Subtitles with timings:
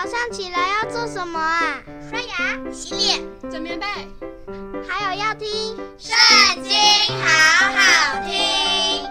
[0.00, 1.82] 早上起来要做什么啊？
[2.08, 3.84] 刷牙、洗脸、整棉被，
[4.86, 5.48] 还有要听
[5.98, 6.16] 《圣
[6.62, 6.70] 经》，
[7.20, 7.26] 好
[7.74, 9.04] 好听。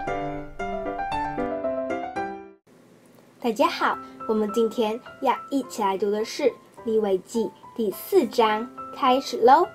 [3.38, 6.44] 大家好，我们今天要一起来读的是
[6.84, 7.44] 《利未记》
[7.76, 8.66] 第四章，
[8.96, 9.68] 开始喽。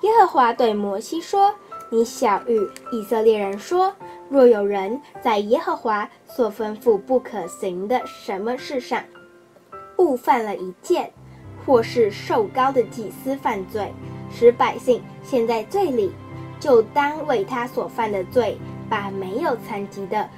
[0.00, 1.54] 耶和华对摩西说
[1.88, 3.94] ：“你晓諭以色列人说。”
[4.28, 9.02] 若有人在耶和华所吩咐不可行的什么事上，
[10.00, 11.12] 误犯了一件，
[11.64, 13.92] 或是受膏的祭司犯罪，
[14.32, 16.10] 使百姓陷在罪里，
[16.58, 18.58] 就当为他所犯的罪，
[18.88, 20.28] 把没有残疾的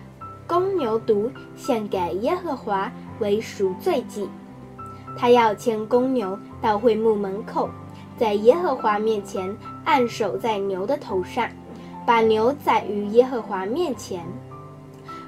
[0.47, 4.29] 公牛犊献给耶和华为赎罪祭。
[5.17, 7.71] 他要牵公牛到会幕门口，
[8.19, 11.49] 在耶和华面前按手在牛的头上。
[12.05, 14.27] 把牛宰于耶和华面前，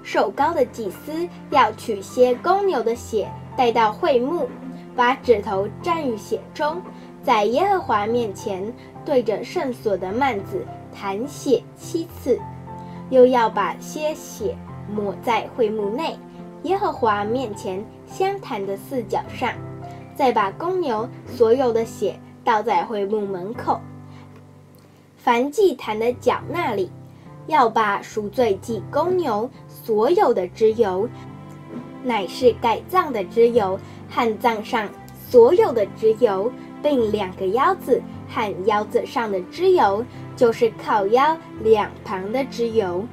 [0.02, 4.48] 受膏的祭司要取些公牛的血带到会幕，
[4.96, 6.80] 把指头蘸于血中，
[7.22, 8.72] 在耶和华面前
[9.04, 12.38] 对着圣所的幔子弹血七次，
[13.10, 14.56] 又要把些血
[14.94, 16.18] 抹在会幕内
[16.64, 19.52] 耶和华面前香坛的四角上，
[20.14, 23.80] 再把公牛所有的血倒在会幕门口。
[25.16, 26.90] 凡祭坛的角那里，
[27.46, 31.08] 要把赎罪祭公牛所有的脂油，
[32.04, 34.88] 乃是该脏的脂油和脏上
[35.28, 36.52] 所有的脂油，
[36.82, 40.04] 并两个腰子和腰子上的脂油，
[40.36, 43.04] 就是靠腰两旁的脂油，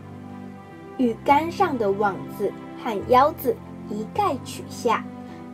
[0.98, 2.52] 与肝上的网子
[2.84, 3.56] 和腰子
[3.90, 5.04] 一概取下，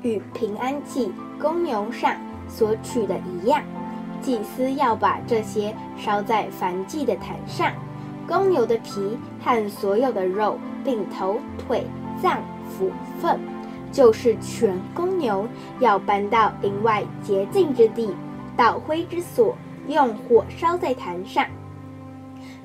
[0.01, 2.15] 与平安祭公牛上
[2.49, 3.61] 所取的一样。
[4.19, 7.71] 祭司要把这些烧在燔祭的坛上，
[8.27, 11.85] 公牛的皮和所有的肉，并头、腿、
[12.21, 12.41] 脏、
[12.77, 13.39] 福分，
[13.91, 15.47] 就是全公牛，
[15.79, 18.13] 要搬到林外洁净之地，
[18.55, 19.55] 到灰之所，
[19.87, 21.45] 用火烧在坛上。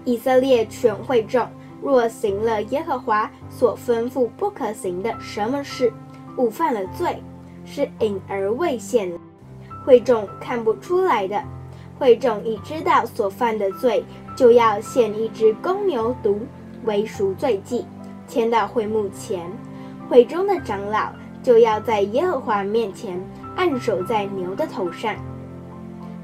[0.05, 1.47] 以色列全会众
[1.81, 5.93] 若行了耶和华所吩咐不可行的什么事，
[6.37, 7.23] 误犯了罪，
[7.65, 9.11] 是隐而未显。
[9.85, 11.43] 会众看不出来的，
[11.99, 14.05] 会众已知道所犯的罪，
[14.37, 16.37] 就要献一只公牛犊
[16.85, 17.85] 为赎罪祭，
[18.29, 19.41] 牵到会幕前。
[20.13, 21.11] 会中的长老
[21.43, 23.19] 就要在耶和华面前
[23.57, 25.17] 按手在牛的头上，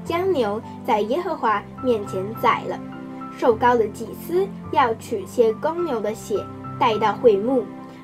[0.05, 2.79] 将牛在耶和华面前宰了。
[3.35, 6.45] 受膏的祭司要取些公牛的血
[6.79, 7.63] 带到会幕，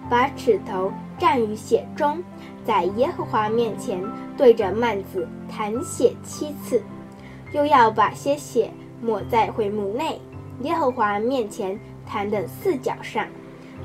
[0.10, 2.18] 把指头蘸于血中。
[2.66, 4.04] 在耶和华面前
[4.36, 6.82] 对着幔子弹血七次，
[7.52, 8.72] 又要把些血
[9.04, 10.20] 抹在会幕内
[10.64, 13.28] 耶和华面前坛的四角上，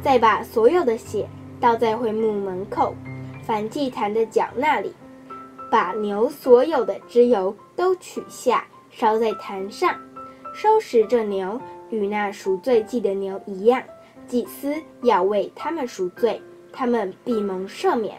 [0.01, 1.29] 再把所有的血
[1.61, 2.95] 倒在会幕门口
[3.47, 4.95] 燔祭坛的角那里，
[5.71, 9.95] 把牛所有的脂油都取下，烧在坛上，
[10.55, 11.61] 收拾这牛
[11.91, 13.83] 与那赎罪祭的牛一样，
[14.27, 16.41] 祭司要为他们赎罪，
[16.73, 18.17] 他们必蒙赦免。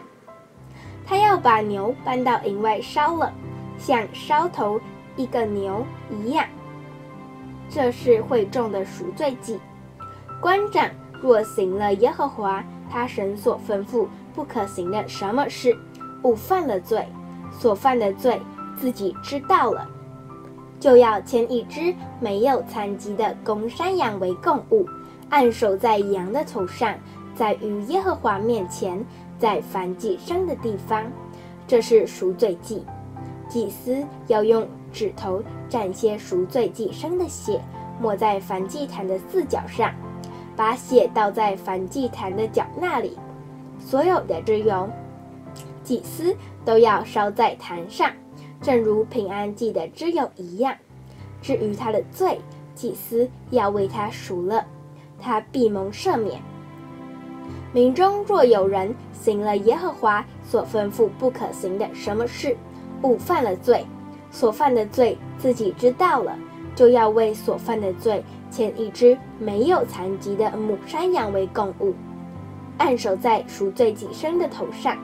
[1.04, 3.32] 他要把牛搬到营外烧了，
[3.76, 4.80] 像烧头
[5.16, 6.46] 一个牛一样。
[7.68, 9.58] 这是会众的赎罪祭。
[10.40, 10.88] 官长
[11.20, 15.74] 若行了耶和华他神所吩咐不可行的什么事，
[16.24, 17.08] 误犯了罪，
[17.50, 18.38] 所犯的罪
[18.76, 19.88] 自己知道了，
[20.78, 24.86] 就要牵一只没有残疾的公山羊为供物，
[25.30, 26.94] 按手在羊的头上，
[27.34, 29.02] 在与耶和华面前。
[29.38, 31.02] 在燔祭生的地方，
[31.66, 32.84] 这是赎罪祭。
[33.48, 37.60] 祭司要用指头蘸些赎罪祭生的血，
[38.00, 39.92] 抹在燔祭坛的四角上，
[40.56, 43.18] 把血倒在燔祭坛的角那里。
[43.78, 44.88] 所有的脂油，
[45.82, 48.10] 祭司都要烧在坛上，
[48.60, 50.74] 正如平安祭的脂油一样。
[51.40, 52.40] 至于他的罪，
[52.74, 54.64] 祭司要为他赎了，
[55.18, 56.40] 他必蒙赦免。
[57.72, 62.56] 民中若有人行了耶和华所吩咐不可行的什么事，
[63.02, 63.84] 误犯了罪，
[64.30, 66.38] 所犯的罪自己知道了，
[66.76, 71.92] 就要为所犯的罪牵一只没有残疾的母山羊为供物，
[72.78, 74.96] 按手在赎罪祭生的头上，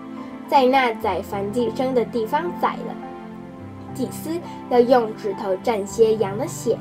[0.47, 2.95] 在那宰燔祭生的地方宰了。
[3.95, 4.39] 祭司
[4.71, 6.79] 要用指头蘸些羊的血，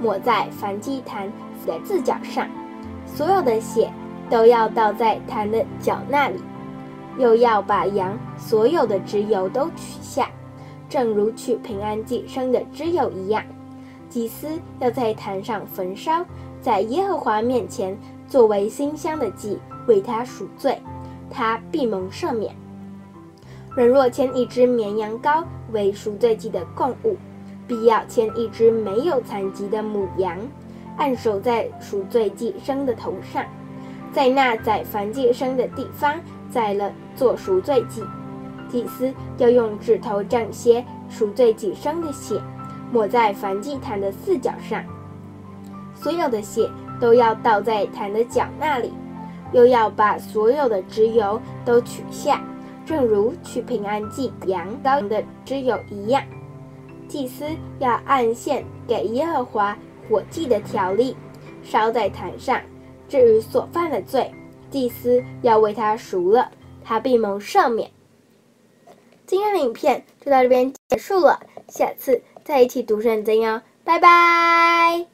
[0.00, 1.30] 抹在燔祭坛
[1.66, 2.48] 的四角上，
[3.04, 3.90] 所有的血。
[4.30, 6.40] 都要倒在坛的角那里，
[7.18, 10.30] 又要把羊所有的脂油都取下，
[10.88, 13.44] 正如取平安祭生的脂油一样。
[14.14, 14.46] 祭司
[14.78, 16.24] 要在坛上焚烧，
[16.60, 19.58] 在耶和华面前作为馨香的祭，
[19.88, 20.80] 为他赎罪，
[21.28, 22.54] 他必蒙赦免。
[23.74, 27.16] 人若牵一只绵羊羔为赎罪祭的供物，
[27.66, 30.38] 必要牵一只没有残疾的母羊，
[30.96, 33.44] 按手在赎罪祭牲的头上，
[34.12, 36.14] 在那宰凡祭生的地方
[36.48, 38.00] 宰了做赎罪祭。
[38.68, 42.40] 祭司要用指头蘸些赎罪祭牲的血，
[42.92, 44.84] 抹在燔祭坛的四角上，
[45.94, 46.70] 所有的血
[47.00, 48.92] 都要倒在坛的角那里，
[49.52, 52.42] 又要把所有的脂油都取下。
[52.86, 56.22] 正如取平安祭羊羔的脂油一样，
[57.08, 57.46] 祭司
[57.78, 59.74] 要按献给耶和华
[60.08, 61.16] 火祭的条例
[61.62, 62.60] 烧在坛上。
[63.08, 64.30] 至于所犯的罪，
[64.70, 66.50] 祭司要为他赎了，
[66.84, 67.90] 他必蒙赦免。
[69.26, 75.13] 今天的影片就到这边结束了，下次再一起读圣经哦，拜拜。